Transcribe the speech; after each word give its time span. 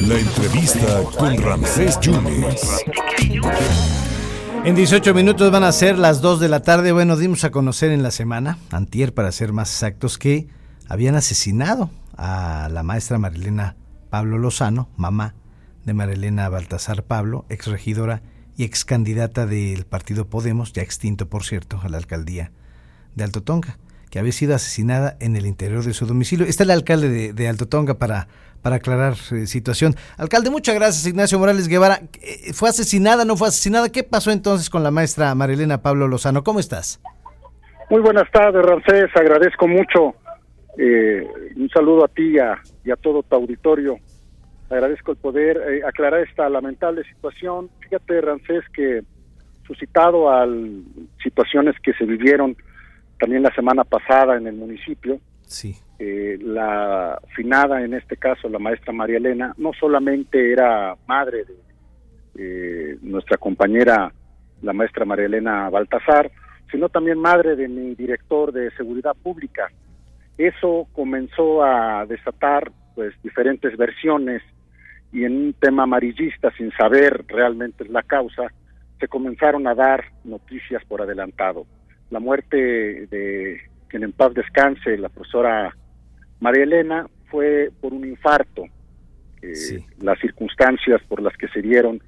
La 0.00 0.18
entrevista 0.18 1.02
con 1.18 1.36
Ramsés 1.38 1.98
Yunes. 2.00 2.84
En 4.64 4.74
18 4.74 5.14
minutos 5.14 5.50
van 5.50 5.64
a 5.64 5.72
ser 5.72 5.98
las 5.98 6.20
2 6.20 6.40
de 6.40 6.48
la 6.48 6.60
tarde. 6.60 6.92
Bueno, 6.92 7.16
dimos 7.16 7.44
a 7.44 7.50
conocer 7.50 7.92
en 7.92 8.02
la 8.02 8.10
semana, 8.10 8.58
antier 8.70 9.14
para 9.14 9.32
ser 9.32 9.52
más 9.52 9.70
exactos, 9.70 10.18
que 10.18 10.48
habían 10.88 11.14
asesinado 11.14 11.90
a 12.16 12.68
la 12.70 12.82
maestra 12.82 13.18
Marilena 13.18 13.76
Pablo 14.10 14.38
Lozano, 14.38 14.88
mamá 14.96 15.34
de 15.84 15.94
Marilena 15.94 16.48
Baltasar 16.48 17.04
Pablo, 17.04 17.46
ex 17.48 17.66
regidora 17.66 18.22
y 18.56 18.64
ex 18.64 18.84
candidata 18.84 19.46
del 19.46 19.86
partido 19.86 20.28
Podemos, 20.28 20.72
ya 20.72 20.82
extinto 20.82 21.28
por 21.28 21.44
cierto, 21.44 21.80
a 21.82 21.88
la 21.88 21.96
alcaldía 21.96 22.52
de 23.14 23.24
Alto 23.24 23.42
Tonga, 23.42 23.78
había 24.18 24.32
sido 24.32 24.54
asesinada 24.54 25.16
en 25.20 25.36
el 25.36 25.46
interior 25.46 25.84
de 25.84 25.92
su 25.92 26.06
domicilio. 26.06 26.46
Está 26.46 26.64
el 26.64 26.70
alcalde 26.70 27.32
de, 27.32 27.48
Alto 27.48 27.66
Tonga 27.66 27.94
para, 27.94 28.28
para 28.62 28.76
aclarar 28.76 29.14
eh, 29.32 29.46
situación. 29.46 29.94
Alcalde, 30.18 30.50
muchas 30.50 30.74
gracias, 30.74 31.06
Ignacio 31.06 31.38
Morales 31.38 31.68
Guevara. 31.68 32.00
Eh, 32.22 32.52
¿Fue 32.52 32.68
asesinada, 32.68 33.24
no 33.24 33.36
fue 33.36 33.48
asesinada? 33.48 33.90
¿Qué 33.90 34.02
pasó 34.02 34.30
entonces 34.30 34.70
con 34.70 34.82
la 34.82 34.90
maestra 34.90 35.34
Marilena 35.34 35.82
Pablo 35.82 36.08
Lozano? 36.08 36.42
¿Cómo 36.44 36.60
estás? 36.60 37.00
Muy 37.90 38.00
buenas 38.00 38.30
tardes, 38.30 38.64
Ramsés. 38.64 39.10
Agradezco 39.14 39.68
mucho. 39.68 40.14
Eh, 40.78 41.26
un 41.56 41.68
saludo 41.70 42.04
a 42.04 42.08
ti 42.08 42.34
y 42.84 42.90
a 42.90 42.96
todo 42.96 43.22
tu 43.22 43.34
auditorio 43.34 43.98
agradezco 44.70 45.12
el 45.12 45.18
poder 45.18 45.56
eh, 45.56 45.80
aclarar 45.86 46.20
esta 46.20 46.48
lamentable 46.48 47.04
situación. 47.04 47.70
Fíjate, 47.80 48.20
Rancés, 48.20 48.64
que 48.72 49.02
suscitado 49.66 50.30
a 50.30 50.46
situaciones 51.22 51.74
que 51.82 51.92
se 51.94 52.04
vivieron 52.04 52.56
también 53.18 53.42
la 53.42 53.54
semana 53.54 53.84
pasada 53.84 54.36
en 54.36 54.46
el 54.46 54.54
municipio, 54.54 55.18
sí. 55.42 55.76
Eh, 55.98 56.36
la 56.42 57.18
finada, 57.34 57.82
en 57.82 57.94
este 57.94 58.18
caso 58.18 58.50
la 58.50 58.58
maestra 58.58 58.92
María 58.92 59.16
Elena, 59.16 59.54
no 59.56 59.72
solamente 59.72 60.52
era 60.52 60.94
madre 61.06 61.44
de 61.44 61.54
eh, 62.38 62.98
nuestra 63.00 63.38
compañera, 63.38 64.12
la 64.60 64.72
maestra 64.74 65.06
María 65.06 65.24
Elena 65.24 65.70
Baltasar, 65.70 66.30
sino 66.70 66.90
también 66.90 67.18
madre 67.18 67.56
de 67.56 67.68
mi 67.68 67.94
director 67.94 68.52
de 68.52 68.70
seguridad 68.72 69.16
pública. 69.22 69.70
Eso 70.36 70.86
comenzó 70.92 71.64
a 71.64 72.04
desatar 72.04 72.70
pues 72.94 73.14
diferentes 73.22 73.74
versiones 73.76 74.42
y 75.12 75.24
en 75.24 75.36
un 75.36 75.52
tema 75.54 75.84
amarillista, 75.84 76.50
sin 76.58 76.70
saber 76.72 77.24
realmente 77.28 77.86
la 77.88 78.02
causa, 78.02 78.52
se 79.00 79.08
comenzaron 79.08 79.66
a 79.66 79.74
dar 79.74 80.04
noticias 80.24 80.84
por 80.84 81.00
adelantado. 81.00 81.66
La 82.10 82.20
muerte 82.20 82.56
de 83.06 83.60
quien 83.88 84.02
en 84.02 84.12
paz 84.12 84.34
descanse, 84.34 84.96
la 84.96 85.08
profesora 85.08 85.74
María 86.40 86.64
Elena, 86.64 87.06
fue 87.30 87.70
por 87.80 87.92
un 87.92 88.06
infarto. 88.06 88.64
Las 90.00 90.18
circunstancias 90.18 91.00
por 91.08 91.22
las 91.22 91.36
que 91.36 91.48
se 91.48 91.62
dieron 91.62 92.00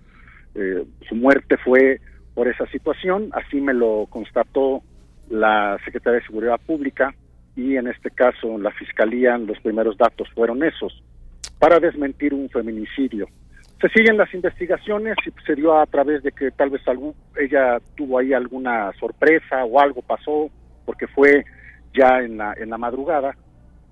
eh, 0.55 0.85
su 1.09 1.15
muerte 1.15 1.57
fue 1.59 2.01
por 2.35 2.49
esa 2.49 2.67
situación, 2.67 3.31
así 3.33 3.61
me 3.61 3.75
lo 3.75 4.07
constató 4.11 4.83
la 5.29 5.79
Secretaría 5.85 6.21
de 6.21 6.27
Seguridad 6.27 6.61
Pública 6.65 7.15
y 7.55 7.77
en 7.77 7.87
este 7.89 8.11
caso 8.11 8.59
la 8.59 8.71
Fiscalía, 8.73 9.37
los 9.39 9.59
primeros 9.61 9.97
datos 9.97 10.29
fueron 10.35 10.63
esos 10.63 11.03
para 11.59 11.81
desmentir 11.81 12.35
un 12.35 12.49
feminicidio. 12.49 13.29
Se 13.81 13.89
siguen 13.91 14.17
las 14.17 14.33
investigaciones 14.35 15.17
y 15.25 15.31
se 15.47 15.55
dio 15.55 15.79
a 15.79 15.87
través 15.87 16.23
de 16.23 16.33
que 16.33 16.51
tal 16.51 16.71
vez 16.71 16.87
algún, 16.89 17.15
ella 17.37 17.79
tuvo 17.97 18.19
ahí 18.19 18.33
alguna 18.33 18.93
sorpresa 18.99 19.65
o 19.65 19.79
algo 19.79 20.03
pasó, 20.03 20.51
porque 20.85 21.07
fue 21.07 21.45
ya 21.95 22.21
en 22.21 22.39
la, 22.39 22.55
en 22.55 22.71
la 22.71 22.79
madrugada, 22.79 23.37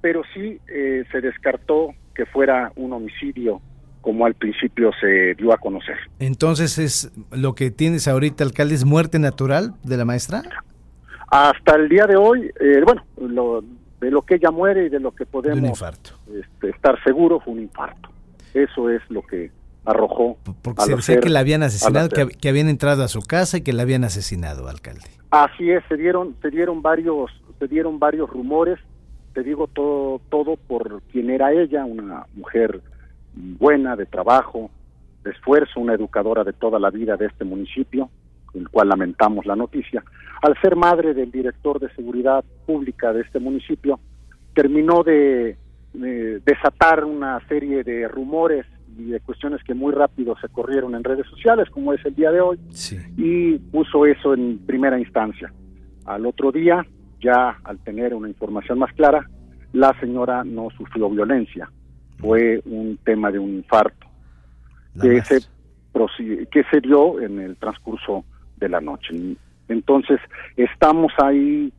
pero 0.00 0.22
sí 0.34 0.58
eh, 0.68 1.04
se 1.12 1.20
descartó 1.20 1.94
que 2.14 2.26
fuera 2.26 2.72
un 2.76 2.92
homicidio 2.92 3.60
como 4.00 4.24
al 4.24 4.34
principio 4.34 4.92
se 5.00 5.34
dio 5.34 5.52
a 5.52 5.58
conocer. 5.58 5.96
Entonces, 6.20 6.78
es 6.78 7.12
lo 7.32 7.54
que 7.54 7.72
tienes 7.72 8.06
ahorita, 8.06 8.44
alcalde, 8.44 8.76
es 8.76 8.84
muerte 8.84 9.18
natural 9.18 9.74
de 9.82 9.96
la 9.96 10.04
maestra? 10.04 10.42
Hasta 11.28 11.74
el 11.74 11.88
día 11.88 12.06
de 12.06 12.16
hoy, 12.16 12.52
eh, 12.60 12.82
bueno, 12.84 13.04
lo, 13.20 13.64
de 14.00 14.10
lo 14.12 14.22
que 14.22 14.36
ella 14.36 14.52
muere 14.52 14.86
y 14.86 14.88
de 14.90 15.00
lo 15.00 15.10
que 15.10 15.26
podemos 15.26 15.82
este, 16.32 16.70
estar 16.70 17.02
seguros 17.02 17.42
fue 17.42 17.54
un 17.54 17.62
infarto. 17.62 18.08
Eso 18.54 18.90
es 18.90 19.02
lo 19.10 19.22
que 19.22 19.50
arrojó. 19.86 20.36
Porque 20.62 20.82
se 20.82 20.96
decía 20.96 21.20
que 21.20 21.30
la 21.30 21.40
habían 21.40 21.62
asesinado, 21.62 22.08
que, 22.08 22.48
habían 22.48 22.68
entrado 22.68 23.02
a 23.02 23.08
su 23.08 23.22
casa 23.22 23.58
y 23.58 23.62
que 23.62 23.72
la 23.72 23.82
habían 23.82 24.04
asesinado, 24.04 24.68
alcalde. 24.68 25.08
Así 25.30 25.70
es, 25.70 25.82
se 25.88 25.96
dieron, 25.96 26.36
se 26.42 26.50
dieron 26.50 26.82
varios, 26.82 27.30
se 27.58 27.68
dieron 27.68 27.98
varios 27.98 28.28
rumores. 28.28 28.78
Te 29.32 29.42
digo 29.42 29.66
todo, 29.66 30.20
todo 30.30 30.56
por 30.56 31.02
quien 31.12 31.30
era 31.30 31.52
ella, 31.52 31.84
una 31.84 32.26
mujer 32.34 32.80
buena 33.34 33.96
de 33.96 34.06
trabajo, 34.06 34.70
de 35.24 35.30
esfuerzo, 35.30 35.80
una 35.80 35.94
educadora 35.94 36.42
de 36.44 36.52
toda 36.52 36.78
la 36.78 36.90
vida 36.90 37.16
de 37.16 37.26
este 37.26 37.44
municipio, 37.44 38.08
el 38.54 38.68
cual 38.68 38.88
lamentamos 38.88 39.44
la 39.46 39.56
noticia 39.56 40.02
al 40.42 40.56
ser 40.60 40.76
madre 40.76 41.14
del 41.14 41.30
director 41.30 41.80
de 41.80 41.92
seguridad 41.94 42.44
pública 42.66 43.12
de 43.12 43.22
este 43.22 43.38
municipio, 43.38 43.98
terminó 44.54 45.02
de, 45.02 45.56
desatar 45.92 47.04
una 47.04 47.40
serie 47.48 47.82
de 47.82 48.06
rumores 48.06 48.66
y 48.98 49.04
de 49.10 49.20
cuestiones 49.20 49.62
que 49.62 49.74
muy 49.74 49.92
rápido 49.92 50.36
se 50.40 50.48
corrieron 50.48 50.94
en 50.94 51.04
redes 51.04 51.26
sociales, 51.26 51.68
como 51.70 51.92
es 51.92 52.04
el 52.04 52.14
día 52.14 52.30
de 52.30 52.40
hoy, 52.40 52.58
y 53.16 53.58
puso 53.58 54.06
eso 54.06 54.34
en 54.34 54.58
primera 54.58 54.98
instancia. 54.98 55.52
Al 56.04 56.26
otro 56.26 56.52
día, 56.52 56.84
ya 57.20 57.58
al 57.64 57.78
tener 57.78 58.14
una 58.14 58.28
información 58.28 58.78
más 58.78 58.92
clara, 58.94 59.28
la 59.72 59.98
señora 60.00 60.44
no 60.44 60.68
sufrió 60.76 61.10
violencia, 61.10 61.70
fue 62.18 62.62
un 62.64 62.98
tema 63.04 63.30
de 63.30 63.38
un 63.38 63.56
infarto 63.56 64.06
que 65.00 65.22
se, 65.22 65.40
que 66.50 66.64
se 66.70 66.80
dio 66.80 67.20
en 67.20 67.40
el 67.40 67.56
transcurso 67.56 68.24
de 68.56 68.68
la 68.68 68.80
noche. 68.80 69.14
Entonces, 69.68 70.20
estamos 70.56 71.12
ahí 71.22 71.72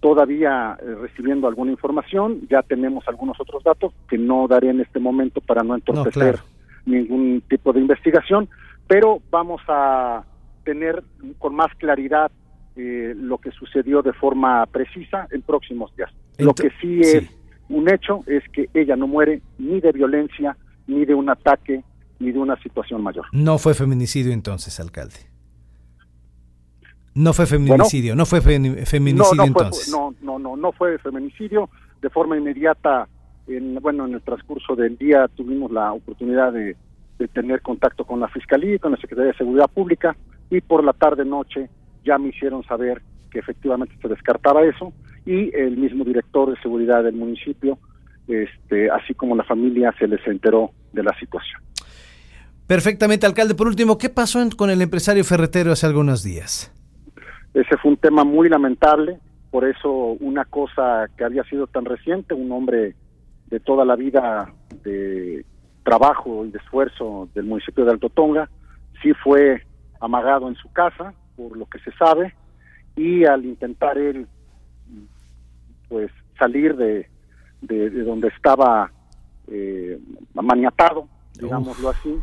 todavía 0.00 0.76
eh, 0.82 0.94
recibiendo 1.00 1.46
alguna 1.46 1.70
información, 1.70 2.40
ya 2.50 2.62
tenemos 2.62 3.06
algunos 3.06 3.40
otros 3.40 3.62
datos 3.62 3.92
que 4.08 4.18
no 4.18 4.48
daré 4.48 4.70
en 4.70 4.80
este 4.80 4.98
momento 4.98 5.40
para 5.40 5.62
no 5.62 5.74
entorpecer 5.74 6.40
ningún 6.86 7.42
tipo 7.48 7.72
de 7.72 7.80
investigación, 7.80 8.48
pero 8.86 9.20
vamos 9.30 9.60
a 9.68 10.24
tener 10.64 11.02
con 11.38 11.54
más 11.54 11.74
claridad 11.76 12.30
eh, 12.76 13.14
lo 13.16 13.38
que 13.38 13.50
sucedió 13.52 14.02
de 14.02 14.12
forma 14.12 14.66
precisa 14.66 15.28
en 15.30 15.42
próximos 15.42 15.94
días. 15.96 16.10
lo 16.38 16.54
que 16.54 16.70
sí 16.80 17.00
es 17.00 17.30
un 17.68 17.88
hecho 17.88 18.20
es 18.26 18.42
que 18.52 18.68
ella 18.74 18.96
no 18.96 19.06
muere 19.06 19.42
ni 19.58 19.80
de 19.80 19.92
violencia, 19.92 20.56
ni 20.86 21.04
de 21.04 21.14
un 21.14 21.30
ataque, 21.30 21.82
ni 22.18 22.32
de 22.32 22.38
una 22.38 22.60
situación 22.62 23.02
mayor. 23.02 23.26
No 23.32 23.58
fue 23.58 23.74
feminicidio 23.74 24.32
entonces, 24.32 24.78
alcalde. 24.80 25.34
No 27.14 27.32
fue 27.32 27.46
feminicidio, 27.46 28.16
no 28.16 28.26
fue 28.26 28.40
feminicidio 28.40 29.34
no, 29.36 29.44
entonces. 29.44 29.88
no, 29.88 30.14
no, 30.20 30.38
no, 30.38 30.56
no 30.56 30.72
fue 30.72 30.98
feminicidio. 30.98 31.70
De 32.02 32.10
forma 32.10 32.36
inmediata, 32.36 33.08
en, 33.46 33.74
bueno, 33.76 34.06
en 34.06 34.14
el 34.14 34.22
transcurso 34.22 34.74
del 34.74 34.96
día 34.96 35.28
tuvimos 35.28 35.70
la 35.70 35.92
oportunidad 35.92 36.52
de, 36.52 36.76
tener 37.32 37.62
contacto 37.62 38.04
con 38.04 38.20
la 38.20 38.28
Fiscalía 38.28 38.74
y 38.74 38.78
con 38.78 38.92
la 38.92 38.98
Secretaría 38.98 39.32
de 39.32 39.38
Seguridad 39.38 39.70
Pública 39.72 40.14
y 40.50 40.60
por 40.60 40.84
la 40.84 40.92
tarde-noche 40.92 41.70
ya 42.04 42.18
me 42.18 42.28
hicieron 42.28 42.62
saber 42.64 43.00
que 43.30 43.38
efectivamente 43.38 43.94
se 44.02 44.08
descartaba 44.08 44.62
eso 44.62 44.92
y 45.24 45.54
el 45.56 45.76
mismo 45.78 46.04
director 46.04 46.50
de 46.50 46.60
seguridad 46.60 47.02
del 47.02 47.14
municipio, 47.14 47.78
este, 48.28 48.90
así 48.90 49.14
como 49.14 49.36
la 49.36 49.44
familia, 49.44 49.94
se 49.98 50.06
les 50.06 50.24
enteró 50.26 50.72
de 50.92 51.02
la 51.02 51.18
situación. 51.18 51.62
Perfectamente, 52.66 53.26
alcalde. 53.26 53.54
Por 53.54 53.68
último, 53.68 53.96
¿qué 53.96 54.10
pasó 54.10 54.40
con 54.56 54.70
el 54.70 54.82
empresario 54.82 55.24
ferretero 55.24 55.72
hace 55.72 55.86
algunos 55.86 56.22
días? 56.22 56.72
Ese 57.54 57.76
fue 57.78 57.92
un 57.92 57.96
tema 57.96 58.24
muy 58.24 58.48
lamentable, 58.48 59.18
por 59.50 59.64
eso 59.64 59.90
una 60.20 60.44
cosa 60.44 61.06
que 61.16 61.24
había 61.24 61.44
sido 61.44 61.66
tan 61.68 61.84
reciente, 61.84 62.34
un 62.34 62.50
hombre 62.52 62.94
de 63.46 63.60
toda 63.60 63.84
la 63.84 63.96
vida 63.96 64.52
de 64.82 65.44
trabajo 65.82 66.44
y 66.44 66.50
de 66.50 66.58
esfuerzo 66.58 67.28
del 67.34 67.44
municipio 67.44 67.84
de 67.84 67.92
Alto 67.92 68.08
Tonga, 68.08 68.48
sí 69.02 69.12
fue 69.12 69.62
amagado 70.00 70.48
en 70.48 70.54
su 70.56 70.72
casa, 70.72 71.14
por 71.36 71.56
lo 71.56 71.66
que 71.66 71.78
se 71.80 71.92
sabe, 71.92 72.34
y 72.96 73.24
al 73.24 73.44
intentar 73.44 73.98
él 73.98 74.26
pues 75.88 76.10
salir 76.38 76.76
de, 76.76 77.08
de, 77.60 77.90
donde 77.90 78.28
estaba 78.28 78.90
eh, 79.48 79.98
maniatado, 80.32 81.08
digámoslo 81.34 81.90
así, 81.90 82.18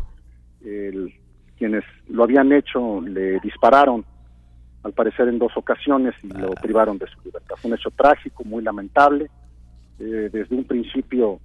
quienes 1.58 1.84
lo 2.08 2.24
habían 2.24 2.52
hecho 2.52 3.02
le 3.02 3.40
dispararon 3.40 4.04
al 4.84 4.94
parecer 4.94 5.28
en 5.28 5.38
dos 5.38 5.52
ocasiones 5.56 6.16
y 6.24 6.30
lo 6.30 6.52
privaron 6.52 6.98
de 6.98 7.08
su 7.08 7.22
libertad. 7.24 7.56
Fue 7.58 7.70
un 7.70 7.78
hecho 7.78 7.92
trágico, 7.92 8.44
muy 8.44 8.64
lamentable. 8.64 9.30
Eh, 10.04 10.30
desde 10.34 10.56
un 10.56 10.64
principio 10.64 11.40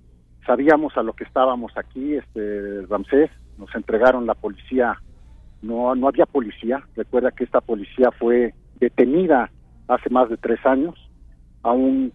sabíamos 0.46 0.96
a 0.96 1.02
lo 1.02 1.12
que 1.12 1.24
estábamos 1.24 1.72
aquí, 1.76 2.14
este 2.14 2.86
Ramsés, 2.88 3.30
nos 3.58 3.74
entregaron 3.74 4.24
la 4.24 4.34
policía, 4.34 4.98
no, 5.60 5.94
no 5.94 6.08
había 6.08 6.24
policía, 6.24 6.82
recuerda 6.96 7.32
que 7.32 7.44
esta 7.44 7.60
policía 7.60 8.10
fue 8.18 8.54
detenida 8.80 9.50
hace 9.88 10.08
más 10.08 10.30
de 10.30 10.38
tres 10.38 10.64
años, 10.64 10.94
aún 11.62 12.12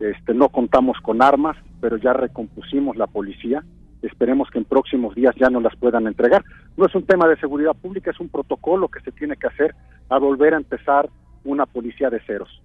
este, 0.00 0.32
no 0.32 0.48
contamos 0.48 0.96
con 1.02 1.20
armas, 1.20 1.58
pero 1.82 1.98
ya 1.98 2.14
recompusimos 2.14 2.96
la 2.96 3.06
policía. 3.06 3.62
Esperemos 4.00 4.48
que 4.50 4.58
en 4.58 4.64
próximos 4.64 5.14
días 5.14 5.34
ya 5.38 5.50
nos 5.50 5.62
las 5.62 5.76
puedan 5.76 6.06
entregar. 6.06 6.42
No 6.76 6.86
es 6.86 6.94
un 6.94 7.04
tema 7.04 7.28
de 7.28 7.36
seguridad 7.36 7.74
pública, 7.74 8.10
es 8.10 8.18
un 8.18 8.30
protocolo 8.30 8.88
que 8.88 9.00
se 9.00 9.12
tiene 9.12 9.36
que 9.36 9.46
hacer 9.46 9.74
a 10.08 10.18
volver 10.18 10.54
a 10.54 10.56
empezar 10.56 11.10
una 11.44 11.66
policía 11.66 12.08
de 12.08 12.20
ceros. 12.20 12.62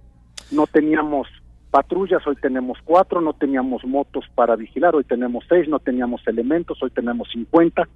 No 0.51 0.65
teníamos 0.65 1.27
patrullas, 1.71 2.25
hoy 2.25 2.35
tenemos 2.35 2.77
cuatro, 2.83 3.21
no 3.21 3.33
teníamos 3.33 3.83
motos 3.85 4.25
para 4.35 4.55
vigilar, 4.55 4.95
hoy 4.95 5.03
tenemos 5.03 5.45
seis, 5.47 5.67
no 5.67 5.79
teníamos 5.79 6.25
elementos, 6.27 6.81
hoy 6.81 6.89
tenemos 6.89 7.29
50, 7.31 7.87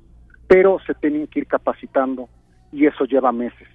pero 0.47 0.79
se 0.85 0.93
tienen 0.93 1.27
que 1.27 1.39
ir 1.39 1.47
capacitando 1.47 2.29
y 2.71 2.85
eso 2.85 3.05
lleva 3.05 3.31
meses. 3.31 3.67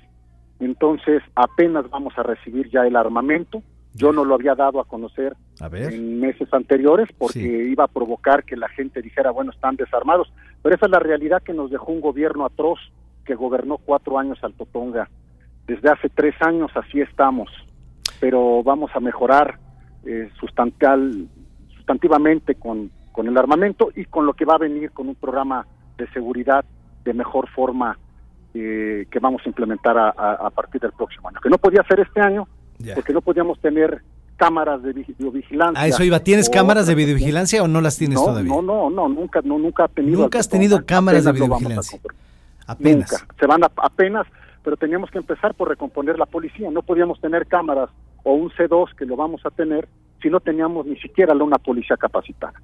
Entonces, 0.61 1.23
apenas 1.35 1.89
vamos 1.91 2.17
a 2.17 2.23
recibir 2.23 2.71
ya 2.71 2.87
el 2.87 2.97
armamento. 2.97 3.63
Yo 3.95 4.13
no 4.13 4.25
lo 4.25 4.35
había 4.35 4.55
dado 4.55 4.79
a 4.81 4.85
conocer 4.85 5.35
en 5.61 6.21
meses 6.21 6.53
anteriores 6.53 7.09
porque 7.17 7.41
iba 7.41 7.85
a 7.85 7.89
provocar 7.89 8.45
que 8.45 8.57
la 8.57 8.69
gente 8.69 9.01
dijera, 9.01 9.31
bueno, 9.31 9.53
están 9.53 9.77
desarmados. 9.77 10.33
Pero 10.63 10.75
esa 10.75 10.87
es 10.87 10.93
la 10.93 10.99
realidad 10.99 11.43
que 11.43 11.55
nos 11.55 11.71
dejó 11.71 11.93
un 11.93 12.03
gobierno 12.03 12.45
atroz 12.45 12.79
que 13.25 13.35
gobernó 13.35 13.79
cuatro 13.79 14.19
años 14.19 14.39
al 14.43 14.53
Totonga. 14.55 15.09
Desde 15.67 15.91
hace 15.91 16.09
tres 16.11 16.35
años 16.41 16.71
así 16.75 17.01
estamos, 17.01 17.51
pero 18.21 18.63
vamos 18.63 18.91
a 18.95 19.01
mejorar 19.01 19.59
eh, 20.07 20.31
sustantial, 20.39 21.27
sustantivamente 21.77 22.55
con, 22.55 22.91
con 23.13 23.27
el 23.27 23.37
armamento 23.37 23.91
y 23.95 24.05
con 24.05 24.27
lo 24.27 24.35
que 24.35 24.45
va 24.45 24.55
a 24.55 24.59
venir 24.59 24.91
con 24.93 25.09
un 25.09 25.15
programa 25.15 25.67
de 25.99 26.09
seguridad 26.11 26.65
de 27.05 27.15
mejor 27.15 27.49
forma 27.51 27.99
eh, 28.55 29.07
que 29.11 29.19
vamos 29.19 29.43
a 29.45 29.49
implementar 29.49 29.97
a, 29.99 30.51
partir 30.51 30.81
del 30.81 30.93
próximo 30.93 31.29
año. 31.29 31.41
Que 31.41 31.51
no 31.51 31.59
podía 31.59 31.83
ser 31.85 32.01
este 32.01 32.21
año 32.21 32.49
porque 32.95 33.13
no 33.13 33.21
podíamos 33.21 33.61
tener 33.61 34.03
cámaras 34.37 34.83
de 34.83 34.93
videovigilancia. 34.93 35.83
A 35.83 35.87
eso 35.87 36.05
iba. 36.05 36.21
¿Tienes 36.21 36.49
cámaras 36.49 36.87
de 36.87 36.95
videovigilancia 36.95 37.63
o 37.63 37.69
no 37.69 37.81
las 37.81 37.97
tienes 37.97 38.23
todavía? 38.23 38.53
No, 38.53 38.63
no, 38.63 38.91
no, 38.91 39.09
nunca, 39.09 39.41
no, 39.45 39.59
nunca 39.59 39.85
ha 39.85 39.89
tenido. 39.89 40.21
Nunca 40.21 40.39
has 40.39 40.49
tenido 40.49 40.85
cámaras 40.85 41.25
de 41.25 41.33
videovigilancia. 41.33 42.01
Apenas. 42.67 43.13
Nunca. 43.13 43.35
Se 43.39 43.47
van 43.47 43.63
apenas, 43.65 44.27
pero 44.63 44.77
teníamos 44.77 45.11
que 45.11 45.19
empezar 45.19 45.55
por 45.55 45.69
recomponer 45.69 46.19
la 46.19 46.27
policía. 46.27 46.71
No 46.71 46.83
podíamos 46.83 47.21
tener 47.21 47.47
cámaras 47.47 47.91
o 48.27 48.33
un 48.33 48.51
C2 48.51 48.93
que 48.97 49.07
lo 49.07 49.15
vamos 49.15 49.47
a 49.47 49.51
tener 49.51 49.87
si 50.21 50.29
no 50.29 50.41
teníamos 50.41 50.85
ni 50.85 50.97
siquiera 50.97 51.33
una 51.33 51.59
policía 51.59 51.97
capacitada, 51.97 52.61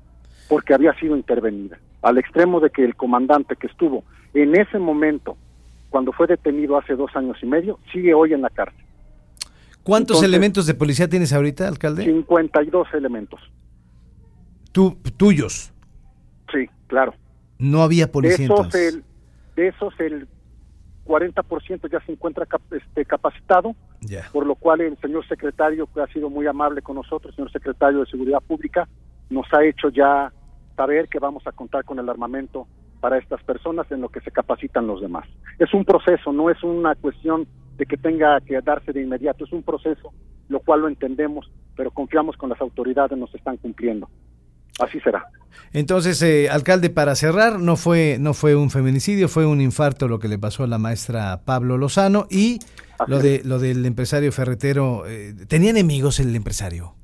porque 0.48 0.74
había 0.74 0.92
sido 0.94 1.16
intervenida, 1.16 1.78
al 2.02 2.18
extremo 2.18 2.58
de 2.58 2.70
que 2.70 2.84
el 2.84 2.96
comandante 2.96 3.54
que 3.54 3.68
estuvo 3.68 4.02
en 4.34 4.56
ese 4.56 4.80
momento, 4.80 5.36
cuando 5.88 6.10
fue 6.10 6.26
detenido 6.26 6.76
hace 6.76 6.96
dos 6.96 7.14
años 7.14 7.36
y 7.42 7.46
medio, 7.46 7.78
sigue 7.92 8.12
hoy 8.12 8.32
en 8.32 8.42
la 8.42 8.50
cárcel. 8.50 8.84
¿Cuántos 9.84 10.24
elementos 10.24 10.66
de 10.66 10.74
policía 10.74 11.08
tienes 11.08 11.32
ahorita, 11.32 11.68
alcalde? 11.68 12.06
52 12.06 12.88
elementos. 12.94 13.40
¿Tú, 14.72 14.98
¿Tuyos? 15.16 15.72
Sí, 16.52 16.68
claro. 16.88 17.14
No 17.58 17.82
había 17.82 18.10
policía 18.10 18.48
de 18.48 18.54
esos, 18.54 18.74
el, 18.74 19.04
de 19.54 19.68
esos 19.68 20.00
el 20.00 20.26
40% 21.06 21.90
ya 21.90 22.00
se 22.00 22.12
encuentra 22.12 22.46
este, 22.70 23.04
capacitado, 23.04 23.74
por 24.32 24.46
lo 24.46 24.54
cual 24.54 24.80
el 24.80 24.96
señor 24.98 25.26
secretario, 25.26 25.88
que 25.92 26.00
ha 26.00 26.06
sido 26.08 26.30
muy 26.30 26.46
amable 26.46 26.82
con 26.82 26.96
nosotros, 26.96 27.34
señor 27.34 27.50
secretario 27.50 28.00
de 28.00 28.06
Seguridad 28.06 28.40
Pública, 28.40 28.88
nos 29.30 29.46
ha 29.52 29.64
hecho 29.64 29.88
ya 29.88 30.32
saber 30.76 31.08
que 31.08 31.18
vamos 31.18 31.46
a 31.46 31.52
contar 31.52 31.84
con 31.84 31.98
el 31.98 32.08
armamento 32.08 32.66
para 33.00 33.18
estas 33.18 33.42
personas 33.42 33.90
en 33.90 34.00
lo 34.00 34.08
que 34.08 34.20
se 34.20 34.30
capacitan 34.30 34.86
los 34.86 35.00
demás. 35.00 35.26
Es 35.58 35.74
un 35.74 35.84
proceso, 35.84 36.32
no 36.32 36.50
es 36.50 36.62
una 36.62 36.94
cuestión 36.94 37.46
de 37.76 37.86
que 37.86 37.96
tenga 37.96 38.40
que 38.40 38.60
darse 38.60 38.92
de 38.92 39.02
inmediato, 39.02 39.44
es 39.44 39.52
un 39.52 39.62
proceso, 39.62 40.12
lo 40.48 40.60
cual 40.60 40.82
lo 40.82 40.88
entendemos, 40.88 41.50
pero 41.76 41.90
confiamos 41.90 42.36
con 42.36 42.50
las 42.50 42.60
autoridades, 42.60 43.18
nos 43.18 43.34
están 43.34 43.56
cumpliendo. 43.56 44.08
Así 44.82 45.00
será. 45.00 45.24
Entonces, 45.72 46.20
eh, 46.22 46.50
alcalde, 46.50 46.90
para 46.90 47.14
cerrar, 47.14 47.58
no 47.58 47.76
fue, 47.76 48.18
no 48.20 48.34
fue 48.34 48.54
un 48.54 48.70
feminicidio, 48.70 49.28
fue 49.28 49.46
un 49.46 49.60
infarto 49.60 50.06
lo 50.06 50.18
que 50.18 50.28
le 50.28 50.38
pasó 50.38 50.64
a 50.64 50.66
la 50.66 50.78
maestra 50.78 51.40
Pablo 51.44 51.78
Lozano 51.78 52.26
y 52.30 52.58
lo 53.06 53.20
de 53.20 53.42
lo 53.44 53.58
del 53.58 53.84
empresario 53.86 54.32
ferretero. 54.32 55.04
Eh, 55.06 55.34
¿Tenía 55.48 55.70
enemigos 55.70 56.20
el 56.20 56.34
empresario? 56.36 56.94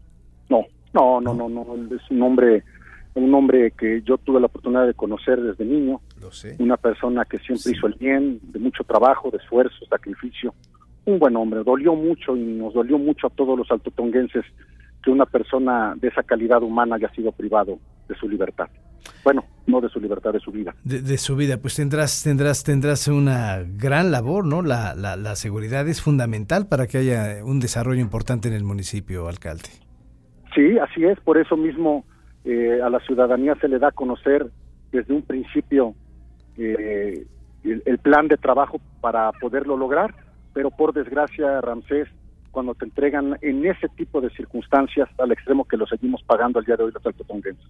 No, 0.50 0.66
no, 0.92 1.20
no, 1.20 1.34
no, 1.34 1.48
no. 1.48 1.96
Es 1.96 2.10
un 2.10 2.22
hombre, 2.22 2.64
un 3.14 3.32
hombre 3.34 3.70
que 3.70 4.02
yo 4.02 4.18
tuve 4.18 4.40
la 4.40 4.46
oportunidad 4.46 4.86
de 4.86 4.94
conocer 4.94 5.40
desde 5.40 5.64
niño. 5.64 6.00
Lo 6.20 6.30
sé. 6.30 6.56
Una 6.58 6.76
persona 6.76 7.24
que 7.24 7.38
siempre 7.38 7.72
hizo 7.72 7.86
el 7.86 7.94
bien, 7.94 8.40
de 8.42 8.58
mucho 8.58 8.84
trabajo, 8.84 9.30
de 9.30 9.38
esfuerzo, 9.38 9.86
sacrificio. 9.88 10.54
Un 11.06 11.18
buen 11.18 11.36
hombre. 11.36 11.62
Dolió 11.64 11.94
mucho 11.94 12.36
y 12.36 12.40
nos 12.40 12.74
dolió 12.74 12.98
mucho 12.98 13.28
a 13.28 13.30
todos 13.30 13.56
los 13.56 13.70
altotonguenses 13.70 14.44
que 15.02 15.10
una 15.10 15.26
persona 15.26 15.94
de 15.96 16.08
esa 16.08 16.22
calidad 16.22 16.62
humana 16.62 16.96
haya 16.96 17.10
sido 17.10 17.32
privado 17.32 17.78
de 18.08 18.14
su 18.16 18.28
libertad. 18.28 18.68
Bueno, 19.24 19.44
no 19.66 19.80
de 19.80 19.88
su 19.88 20.00
libertad, 20.00 20.32
de 20.32 20.40
su 20.40 20.50
vida. 20.50 20.74
De, 20.84 21.18
su 21.18 21.36
vida, 21.36 21.58
pues 21.58 21.76
tendrás, 21.76 22.22
tendrás, 22.22 22.64
tendrás 22.64 23.08
una 23.08 23.62
gran 23.62 24.10
labor, 24.10 24.44
¿no? 24.44 24.62
La, 24.62 24.94
la, 24.94 25.16
la, 25.16 25.36
seguridad 25.36 25.86
es 25.88 26.02
fundamental 26.02 26.66
para 26.68 26.86
que 26.86 26.98
haya 26.98 27.44
un 27.44 27.60
desarrollo 27.60 28.00
importante 28.00 28.48
en 28.48 28.54
el 28.54 28.64
municipio, 28.64 29.28
alcalde. 29.28 29.68
Sí, 30.54 30.78
así 30.78 31.04
es, 31.04 31.18
por 31.20 31.38
eso 31.38 31.56
mismo 31.56 32.04
eh, 32.44 32.80
a 32.82 32.88
la 32.88 33.00
ciudadanía 33.00 33.54
se 33.60 33.68
le 33.68 33.78
da 33.78 33.88
a 33.88 33.92
conocer 33.92 34.50
desde 34.90 35.12
un 35.12 35.22
principio 35.22 35.94
eh, 36.56 37.26
el 37.64 37.98
plan 37.98 38.28
de 38.28 38.36
trabajo 38.36 38.80
para 39.00 39.30
poderlo 39.32 39.76
lograr, 39.76 40.14
pero 40.54 40.70
por 40.70 40.94
desgracia, 40.94 41.60
Ramsés, 41.60 42.08
cuando 42.50 42.74
te 42.74 42.84
entregan 42.84 43.38
en 43.42 43.64
ese 43.66 43.88
tipo 43.88 44.20
de 44.20 44.30
circunstancias 44.30 45.08
al 45.18 45.32
extremo 45.32 45.66
que 45.66 45.76
lo 45.76 45.86
seguimos 45.86 46.22
pagando 46.22 46.58
al 46.58 46.64
día 46.64 46.76
de 46.76 46.84
hoy 46.84 46.92
los 46.92 47.04
altotonguenses. 47.04 47.64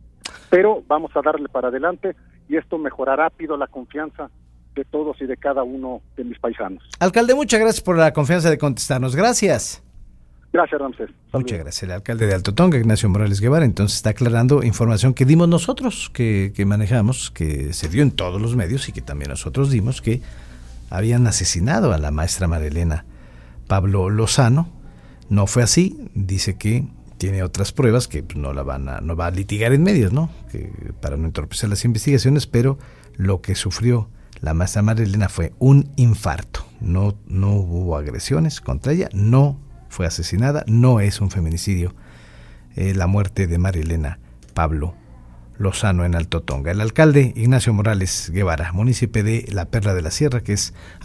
Pero 0.50 0.82
vamos 0.86 1.10
a 1.14 1.20
darle 1.22 1.48
para 1.48 1.68
adelante 1.68 2.14
y 2.48 2.56
esto 2.56 2.78
mejorará 2.78 3.24
rápido 3.24 3.56
la 3.56 3.66
confianza 3.66 4.30
de 4.74 4.84
todos 4.84 5.20
y 5.20 5.26
de 5.26 5.36
cada 5.36 5.62
uno 5.62 6.00
de 6.16 6.24
mis 6.24 6.38
paisanos. 6.38 6.82
Alcalde, 7.00 7.34
muchas 7.34 7.60
gracias 7.60 7.82
por 7.82 7.96
la 7.98 8.12
confianza 8.12 8.48
de 8.48 8.58
contestarnos. 8.58 9.16
Gracias. 9.16 9.82
Gracias, 10.52 10.80
Ramsés. 10.80 11.10
Muchas 11.32 11.58
gracias. 11.58 11.82
El 11.82 11.90
alcalde 11.90 12.26
de 12.26 12.34
Alto 12.34 12.54
Tonga, 12.54 12.78
Ignacio 12.78 13.08
Morales 13.08 13.40
Guevara, 13.40 13.66
entonces 13.66 13.96
está 13.98 14.10
aclarando 14.10 14.62
información 14.62 15.12
que 15.12 15.26
dimos 15.26 15.46
nosotros, 15.48 16.10
que, 16.14 16.52
que 16.54 16.64
manejamos, 16.64 17.30
que 17.30 17.74
se 17.74 17.88
dio 17.88 18.02
en 18.02 18.12
todos 18.12 18.40
los 18.40 18.56
medios 18.56 18.88
y 18.88 18.92
que 18.92 19.02
también 19.02 19.30
nosotros 19.30 19.70
dimos, 19.70 20.00
que 20.00 20.22
habían 20.88 21.26
asesinado 21.26 21.92
a 21.92 21.98
la 21.98 22.10
maestra 22.10 22.48
Marilena 22.48 23.04
Pablo 23.68 24.10
Lozano. 24.10 24.68
No 25.28 25.46
fue 25.46 25.62
así, 25.62 26.10
dice 26.14 26.56
que 26.56 26.88
tiene 27.18 27.42
otras 27.42 27.72
pruebas 27.72 28.08
que 28.08 28.22
pues, 28.22 28.38
no 28.38 28.52
la 28.52 28.62
van 28.62 28.88
a, 28.88 29.00
no 29.00 29.14
va 29.14 29.26
a 29.26 29.30
litigar 29.30 29.72
en 29.72 29.82
medios, 29.82 30.12
¿no? 30.12 30.30
Para 31.00 31.16
no 31.16 31.26
entorpecer 31.26 31.68
las 31.68 31.84
investigaciones, 31.84 32.46
pero 32.46 32.78
lo 33.16 33.40
que 33.42 33.54
sufrió 33.54 34.08
la 34.40 34.54
maestra 34.54 34.82
Marilena 34.82 35.28
fue 35.28 35.52
un 35.58 35.90
infarto. 35.96 36.64
No, 36.80 37.16
no 37.26 37.54
hubo 37.54 37.96
agresiones 37.96 38.60
contra 38.60 38.92
ella, 38.92 39.08
no 39.12 39.60
fue 39.88 40.06
asesinada, 40.06 40.64
no 40.66 41.00
es 41.00 41.20
un 41.20 41.30
feminicidio. 41.30 41.94
Eh, 42.76 42.94
la 42.94 43.08
muerte 43.08 43.46
de 43.48 43.58
Marilena 43.58 44.20
Pablo 44.54 44.94
Lozano 45.58 46.04
en 46.04 46.14
Alto 46.14 46.42
Tonga. 46.42 46.70
El 46.70 46.80
alcalde 46.80 47.32
Ignacio 47.34 47.72
Morales 47.72 48.30
Guevara, 48.32 48.72
municipio 48.72 49.24
de 49.24 49.46
La 49.50 49.66
Perla 49.66 49.94
de 49.94 50.02
la 50.02 50.12
Sierra, 50.12 50.40
que 50.40 50.52
es 50.52 50.72